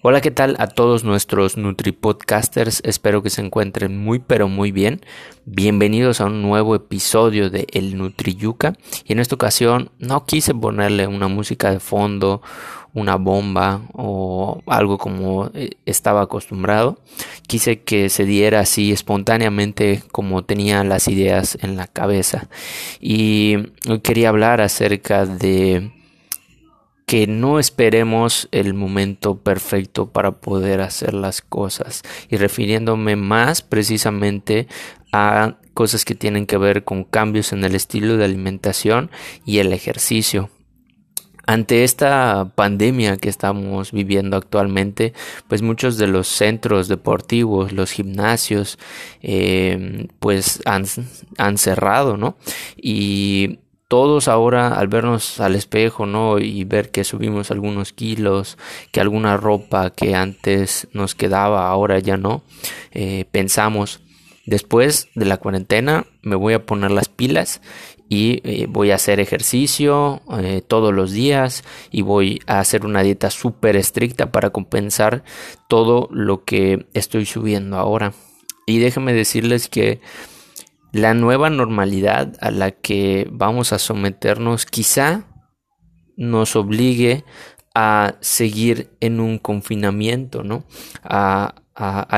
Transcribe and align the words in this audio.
Hola, 0.00 0.20
¿qué 0.20 0.30
tal 0.30 0.54
a 0.60 0.68
todos 0.68 1.02
nuestros 1.02 1.56
NutriPodcasters? 1.56 2.82
Espero 2.84 3.20
que 3.20 3.30
se 3.30 3.40
encuentren 3.40 3.98
muy 3.98 4.20
pero 4.20 4.46
muy 4.46 4.70
bien. 4.70 5.00
Bienvenidos 5.44 6.20
a 6.20 6.26
un 6.26 6.40
nuevo 6.40 6.76
episodio 6.76 7.50
de 7.50 7.66
El 7.72 7.98
NutriYuca. 7.98 8.74
Y 9.04 9.14
en 9.14 9.18
esta 9.18 9.34
ocasión 9.34 9.90
no 9.98 10.24
quise 10.24 10.54
ponerle 10.54 11.08
una 11.08 11.26
música 11.26 11.72
de 11.72 11.80
fondo, 11.80 12.42
una 12.94 13.16
bomba 13.16 13.82
o 13.92 14.62
algo 14.68 14.98
como 14.98 15.50
eh, 15.52 15.70
estaba 15.84 16.22
acostumbrado. 16.22 17.00
Quise 17.48 17.82
que 17.82 18.08
se 18.08 18.24
diera 18.24 18.60
así 18.60 18.92
espontáneamente 18.92 20.04
como 20.12 20.44
tenía 20.44 20.84
las 20.84 21.08
ideas 21.08 21.58
en 21.60 21.76
la 21.76 21.88
cabeza. 21.88 22.48
Y 23.00 23.56
hoy 23.88 23.98
quería 23.98 24.28
hablar 24.28 24.60
acerca 24.60 25.26
de 25.26 25.90
que 27.08 27.26
no 27.26 27.58
esperemos 27.58 28.48
el 28.52 28.74
momento 28.74 29.38
perfecto 29.38 30.10
para 30.12 30.42
poder 30.42 30.82
hacer 30.82 31.14
las 31.14 31.40
cosas 31.40 32.02
y 32.28 32.36
refiriéndome 32.36 33.16
más 33.16 33.62
precisamente 33.62 34.68
a 35.10 35.56
cosas 35.72 36.04
que 36.04 36.14
tienen 36.14 36.44
que 36.44 36.58
ver 36.58 36.84
con 36.84 37.04
cambios 37.04 37.54
en 37.54 37.64
el 37.64 37.74
estilo 37.74 38.18
de 38.18 38.26
alimentación 38.26 39.10
y 39.46 39.56
el 39.56 39.72
ejercicio. 39.72 40.50
Ante 41.46 41.82
esta 41.82 42.52
pandemia 42.54 43.16
que 43.16 43.30
estamos 43.30 43.90
viviendo 43.90 44.36
actualmente, 44.36 45.14
pues 45.48 45.62
muchos 45.62 45.96
de 45.96 46.08
los 46.08 46.28
centros 46.28 46.88
deportivos, 46.88 47.72
los 47.72 47.90
gimnasios, 47.90 48.78
eh, 49.22 50.08
pues 50.18 50.60
han, 50.66 50.84
han 51.38 51.56
cerrado, 51.56 52.18
¿no? 52.18 52.36
Y 52.76 53.60
todos 53.88 54.28
ahora 54.28 54.78
al 54.78 54.88
vernos 54.88 55.40
al 55.40 55.54
espejo, 55.54 56.06
¿no? 56.06 56.38
Y 56.38 56.64
ver 56.64 56.90
que 56.90 57.04
subimos 57.04 57.50
algunos 57.50 57.92
kilos, 57.92 58.58
que 58.92 59.00
alguna 59.00 59.36
ropa 59.38 59.90
que 59.90 60.14
antes 60.14 60.88
nos 60.92 61.14
quedaba, 61.14 61.68
ahora 61.68 61.98
ya 61.98 62.18
no, 62.18 62.44
eh, 62.92 63.24
pensamos, 63.30 64.00
después 64.44 65.08
de 65.14 65.24
la 65.24 65.38
cuarentena 65.38 66.06
me 66.22 66.36
voy 66.36 66.54
a 66.54 66.64
poner 66.64 66.90
las 66.90 67.08
pilas 67.08 67.60
y 68.10 68.40
eh, 68.44 68.66
voy 68.68 68.90
a 68.90 68.94
hacer 68.94 69.20
ejercicio 69.20 70.22
eh, 70.38 70.62
todos 70.66 70.94
los 70.94 71.12
días 71.12 71.64
y 71.90 72.02
voy 72.02 72.40
a 72.46 72.58
hacer 72.60 72.86
una 72.86 73.02
dieta 73.02 73.30
súper 73.30 73.76
estricta 73.76 74.32
para 74.32 74.50
compensar 74.50 75.24
todo 75.68 76.08
lo 76.10 76.44
que 76.44 76.86
estoy 76.94 77.26
subiendo 77.26 77.76
ahora. 77.76 78.12
Y 78.66 78.78
déjenme 78.78 79.12
decirles 79.12 79.68
que 79.68 80.00
la 80.92 81.14
nueva 81.14 81.50
normalidad 81.50 82.34
a 82.40 82.50
la 82.50 82.70
que 82.70 83.28
vamos 83.30 83.72
a 83.72 83.78
someternos 83.78 84.66
quizá 84.66 85.24
nos 86.16 86.56
obligue 86.56 87.24
a 87.74 88.16
seguir 88.20 88.90
en 89.00 89.20
un 89.20 89.38
confinamiento, 89.38 90.42
¿no? 90.42 90.64
A, 91.04 91.54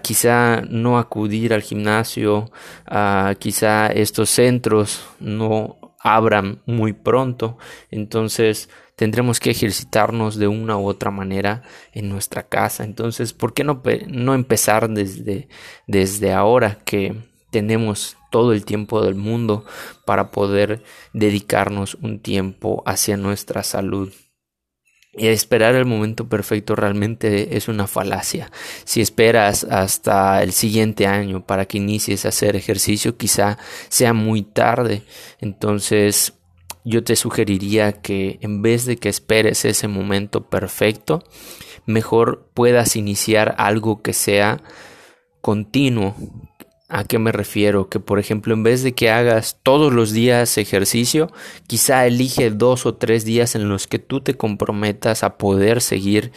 quizá 0.00 0.62
no 0.62 0.98
acudir 0.98 1.52
al 1.52 1.60
gimnasio, 1.60 2.50
a 2.86 3.34
quizá 3.38 3.88
estos 3.88 4.30
centros 4.30 5.04
no 5.20 5.76
abran 6.00 6.62
muy 6.64 6.94
pronto, 6.94 7.58
entonces 7.90 8.70
tendremos 8.96 9.40
que 9.40 9.50
ejercitarnos 9.50 10.36
de 10.36 10.48
una 10.48 10.78
u 10.78 10.86
otra 10.86 11.10
manera 11.10 11.62
en 11.92 12.08
nuestra 12.08 12.44
casa. 12.44 12.84
Entonces, 12.84 13.34
¿por 13.34 13.52
qué 13.52 13.62
no, 13.62 13.82
no 14.08 14.34
empezar 14.34 14.88
desde, 14.88 15.48
desde 15.86 16.32
ahora 16.32 16.78
que 16.86 17.14
tenemos 17.50 18.16
todo 18.32 18.52
el 18.52 18.64
tiempo 18.64 19.00
del 19.02 19.14
mundo 19.14 19.64
para 20.04 20.32
poder 20.32 20.82
dedicarnos 21.12 21.94
un 21.94 22.18
tiempo 22.18 22.82
hacia 22.86 23.16
nuestra 23.16 23.62
salud. 23.62 24.12
Y 25.14 25.26
esperar 25.26 25.74
el 25.74 25.84
momento 25.84 26.26
perfecto 26.26 26.74
realmente 26.74 27.56
es 27.56 27.68
una 27.68 27.86
falacia. 27.86 28.50
Si 28.84 29.02
esperas 29.02 29.64
hasta 29.64 30.42
el 30.42 30.52
siguiente 30.52 31.06
año 31.06 31.44
para 31.44 31.66
que 31.66 31.76
inicies 31.76 32.24
a 32.24 32.30
hacer 32.30 32.56
ejercicio, 32.56 33.18
quizá 33.18 33.58
sea 33.90 34.14
muy 34.14 34.42
tarde. 34.42 35.02
Entonces, 35.38 36.32
yo 36.84 37.04
te 37.04 37.14
sugeriría 37.14 38.00
que 38.00 38.38
en 38.40 38.62
vez 38.62 38.86
de 38.86 38.96
que 38.96 39.10
esperes 39.10 39.66
ese 39.66 39.86
momento 39.86 40.48
perfecto, 40.48 41.22
mejor 41.84 42.48
puedas 42.54 42.96
iniciar 42.96 43.54
algo 43.58 44.00
que 44.00 44.14
sea 44.14 44.62
continuo, 45.42 46.14
¿A 46.94 47.04
qué 47.04 47.18
me 47.18 47.32
refiero? 47.32 47.88
Que 47.88 48.00
por 48.00 48.18
ejemplo 48.18 48.52
en 48.52 48.62
vez 48.62 48.82
de 48.82 48.92
que 48.92 49.08
hagas 49.08 49.58
todos 49.62 49.94
los 49.94 50.12
días 50.12 50.58
ejercicio, 50.58 51.32
quizá 51.66 52.06
elige 52.06 52.50
dos 52.50 52.84
o 52.84 52.96
tres 52.96 53.24
días 53.24 53.54
en 53.54 53.70
los 53.70 53.86
que 53.86 53.98
tú 53.98 54.20
te 54.20 54.34
comprometas 54.34 55.24
a 55.24 55.38
poder 55.38 55.80
seguir 55.80 56.32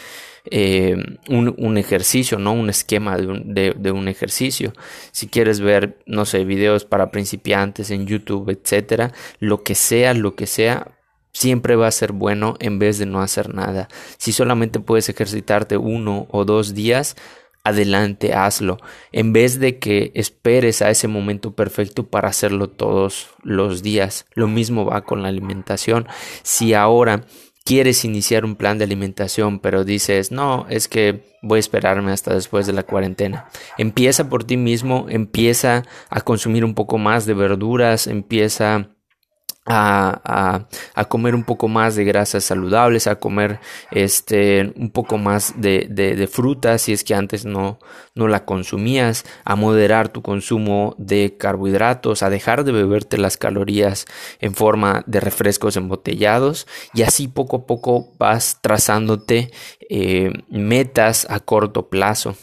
eh, 0.50 0.96
un, 1.28 1.78
ejercicio, 1.78 2.40
no 2.40 2.54
un 2.54 2.70
esquema 2.70 3.18
de 3.18 3.28
un, 3.28 3.54
de 3.54 3.92
un, 3.92 4.08
ejercicio. 4.08 4.72
Si 5.12 5.28
quieres 5.28 5.60
ver, 5.60 5.98
no 6.06 6.24
sé, 6.24 6.46
videos 6.46 6.86
para 6.86 7.12
principiantes 7.12 7.92
en 7.92 8.06
YouTube, 8.06 8.50
etcétera, 8.50 9.12
lo 9.40 9.62
que 9.62 9.76
sea, 9.76 10.14
lo 10.14 10.36
que 10.36 10.48
sea, 10.48 10.96
siempre 11.34 11.76
va 11.76 11.88
a 11.88 11.92
ser 11.92 12.14
bueno 12.14 12.56
en 12.62 12.80
vez 12.80 12.98
de 12.98 13.06
no 13.06 13.22
hacer 13.22 13.54
nada. 13.54 13.90
Si 14.18 14.32
solamente 14.32 14.80
puedes 14.80 15.10
ejercitarte 15.10 15.76
uno 15.76 16.28
o 16.32 16.46
dos 16.46 16.74
días, 16.74 17.18
adelante, 17.66 18.34
hazlo, 18.34 18.78
en 19.12 19.34
vez 19.34 19.60
de 19.60 19.80
que 19.80 20.12
esperes 20.14 20.82
a 20.82 20.90
ese 20.92 21.08
momento 21.08 21.56
perfecto 21.56 22.08
para 22.08 22.30
hacerlo 22.30 22.70
todos 22.70 23.30
los 23.44 23.84
días. 23.84 24.28
Lo 24.34 24.48
mismo 24.48 24.86
va 24.86 25.04
con 25.04 25.24
la 25.24 25.30
alimentación. 25.30 26.08
Si 26.44 26.74
ahora 26.74 27.26
quieres 27.66 28.06
iniciar 28.06 28.46
un 28.46 28.56
plan 28.56 28.78
de 28.78 28.84
alimentación, 28.84 29.60
pero 29.60 29.84
dices, 29.84 30.32
no, 30.32 30.68
es 30.70 30.88
que 30.88 31.24
voy 31.42 31.58
a 31.58 31.60
esperarme 31.60 32.12
hasta 32.12 32.34
después 32.34 32.68
de 32.68 32.74
la 32.74 32.84
cuarentena. 32.84 33.50
Empieza 33.80 34.30
por 34.30 34.44
ti 34.44 34.56
mismo, 34.56 35.08
empieza 35.10 35.84
a 36.10 36.22
consumir 36.22 36.64
un 36.64 36.76
poco 36.76 37.00
más 37.00 37.26
de 37.26 37.34
verduras, 37.34 38.06
empieza 38.06 38.95
a, 39.66 40.68
a, 40.94 41.06
comer 41.06 41.34
un 41.34 41.44
poco 41.44 41.68
más 41.68 41.96
de 41.96 42.06
grasas 42.06 42.44
saludables, 42.44 43.08
a 43.08 43.16
comer 43.16 43.60
este 43.92 44.74
un 44.76 44.92
poco 44.92 45.18
más 45.18 45.60
de, 45.60 45.88
de, 45.90 46.28
frutas 46.28 46.84
si 46.84 46.94
es 46.94 47.04
que 47.04 47.16
antes 47.16 47.46
no, 47.46 47.80
no 48.14 48.28
la 48.28 48.46
consumías, 48.46 49.26
a 49.44 49.56
moderar 49.56 50.10
tu 50.10 50.22
consumo 50.22 50.96
de 51.00 51.36
carbohidratos, 51.38 52.22
a 52.22 52.30
dejar 52.30 52.64
de 52.64 52.74
beberte 52.74 53.18
las 53.18 53.38
calorías 53.38 54.06
en 54.40 54.54
forma 54.54 55.04
de 55.08 55.20
refrescos 55.20 55.78
embotellados 55.78 56.68
y 56.94 57.02
así 57.02 57.28
poco 57.28 57.58
a 57.58 57.66
poco 57.66 58.14
vas 58.20 58.60
trazándote 58.62 59.52
eh, 59.90 60.32
metas 60.50 61.26
a 61.30 61.40
corto 61.40 61.90
plazo. 61.90 62.36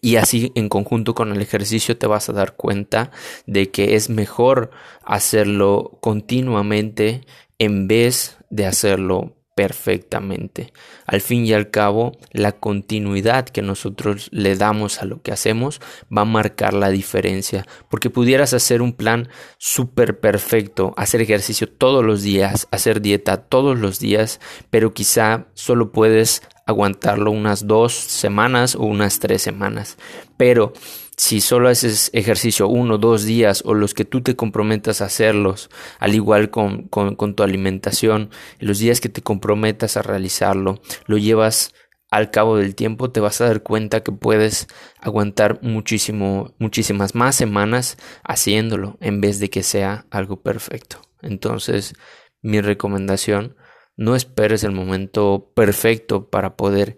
Y 0.00 0.16
así 0.16 0.52
en 0.54 0.68
conjunto 0.68 1.14
con 1.14 1.32
el 1.32 1.40
ejercicio 1.40 1.96
te 1.96 2.06
vas 2.06 2.28
a 2.28 2.32
dar 2.32 2.56
cuenta 2.56 3.10
de 3.46 3.70
que 3.70 3.94
es 3.94 4.10
mejor 4.10 4.70
hacerlo 5.04 5.98
continuamente 6.00 7.22
en 7.58 7.88
vez 7.88 8.36
de 8.50 8.66
hacerlo 8.66 9.35
perfectamente. 9.56 10.74
Al 11.06 11.22
fin 11.22 11.46
y 11.46 11.54
al 11.54 11.70
cabo, 11.70 12.12
la 12.30 12.52
continuidad 12.52 13.48
que 13.48 13.62
nosotros 13.62 14.28
le 14.30 14.54
damos 14.54 15.00
a 15.00 15.06
lo 15.06 15.22
que 15.22 15.32
hacemos 15.32 15.80
va 16.14 16.22
a 16.22 16.26
marcar 16.26 16.74
la 16.74 16.90
diferencia, 16.90 17.66
porque 17.88 18.10
pudieras 18.10 18.52
hacer 18.52 18.82
un 18.82 18.92
plan 18.92 19.30
súper 19.56 20.20
perfecto, 20.20 20.92
hacer 20.98 21.22
ejercicio 21.22 21.70
todos 21.70 22.04
los 22.04 22.22
días, 22.22 22.68
hacer 22.70 23.00
dieta 23.00 23.38
todos 23.38 23.78
los 23.78 23.98
días, 23.98 24.40
pero 24.68 24.92
quizá 24.92 25.46
solo 25.54 25.90
puedes 25.90 26.42
aguantarlo 26.66 27.30
unas 27.30 27.66
dos 27.66 27.94
semanas 27.94 28.74
o 28.74 28.82
unas 28.82 29.20
tres 29.20 29.40
semanas. 29.40 29.96
Pero 30.36 30.74
si 31.16 31.40
solo 31.40 31.68
haces 31.68 32.10
ejercicio 32.12 32.68
uno, 32.68 32.98
dos 32.98 33.24
días 33.24 33.62
o 33.64 33.74
los 33.74 33.94
que 33.94 34.04
tú 34.04 34.20
te 34.20 34.36
comprometas 34.36 35.00
a 35.00 35.06
hacerlos, 35.06 35.70
al 35.98 36.14
igual 36.14 36.50
con, 36.50 36.88
con, 36.88 37.34
tu 37.34 37.42
alimentación, 37.42 38.30
los 38.58 38.78
días 38.78 39.00
que 39.00 39.08
te 39.08 39.22
comprometas 39.22 39.96
a 39.96 40.02
realizarlo, 40.02 40.80
lo 41.06 41.16
llevas 41.16 41.72
al 42.10 42.30
cabo 42.30 42.56
del 42.56 42.74
tiempo 42.74 43.10
te 43.10 43.20
vas 43.20 43.40
a 43.40 43.46
dar 43.46 43.62
cuenta 43.62 44.02
que 44.02 44.12
puedes 44.12 44.68
aguantar 45.00 45.58
muchísimo, 45.62 46.54
muchísimas 46.58 47.14
más 47.14 47.34
semanas 47.34 47.96
haciéndolo 48.22 48.96
en 49.00 49.20
vez 49.20 49.40
de 49.40 49.50
que 49.50 49.62
sea 49.62 50.06
algo 50.10 50.40
perfecto. 50.40 51.02
Entonces, 51.20 51.94
mi 52.42 52.60
recomendación 52.60 53.56
no 53.96 54.14
esperes 54.14 54.62
el 54.62 54.72
momento 54.72 55.52
perfecto 55.54 56.30
para 56.30 56.56
poder 56.56 56.96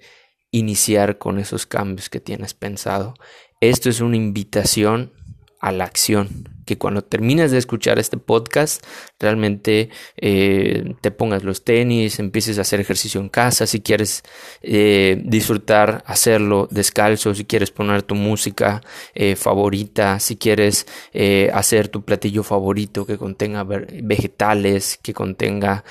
iniciar 0.51 1.19
con 1.19 1.39
esos 1.39 1.67
cambios 1.67 2.09
que 2.09 2.21
tienes 2.21 2.55
pensado. 2.55 3.15
Esto 3.61 3.89
es 3.91 4.01
una 4.01 4.17
invitación 4.17 5.13
a 5.61 5.73
la 5.73 5.85
acción. 5.85 6.49
Que 6.65 6.77
cuando 6.77 7.03
termines 7.03 7.51
de 7.51 7.57
escuchar 7.57 7.99
este 7.99 8.19
podcast, 8.19 8.85
realmente 9.19 9.89
eh, 10.19 10.95
te 11.01 11.11
pongas 11.11 11.43
los 11.43 11.65
tenis, 11.65 12.19
empieces 12.19 12.59
a 12.59 12.61
hacer 12.61 12.79
ejercicio 12.79 13.21
en 13.23 13.31
casa, 13.31 13.67
si 13.67 13.81
quieres 13.81 14.23
eh, 14.61 15.21
disfrutar, 15.25 16.05
hacerlo 16.07 16.69
descalzo, 16.71 17.35
si 17.35 17.47
quieres 17.47 17.71
poner 17.71 18.03
tu 18.03 18.15
música 18.15 18.83
eh, 19.15 19.35
favorita, 19.35 20.21
si 20.21 20.37
quieres 20.37 20.87
hacer 21.53 21.89
tu 21.89 22.05
platillo 22.05 22.43
favorito 22.43 23.07
que 23.07 23.17
contenga 23.17 23.65
vegetales, 23.65 24.99
que 25.03 25.15
contenga 25.15 25.85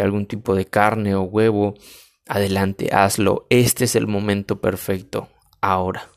algún 0.00 0.26
tipo 0.26 0.54
de 0.54 0.64
carne 0.64 1.14
o 1.14 1.22
huevo 1.22 1.74
adelante, 2.26 2.94
hazlo. 2.94 3.46
Este 3.50 3.84
es 3.84 3.96
el 3.96 4.06
momento 4.06 4.60
perfecto. 4.60 5.28
Ahora. 5.60 6.15